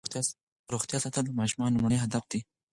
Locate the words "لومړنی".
1.77-2.03